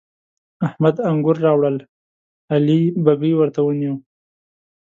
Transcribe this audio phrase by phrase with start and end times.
[0.67, 1.77] احمد انګور راوړل؛
[2.53, 3.95] علي بږۍ ورته ونيو.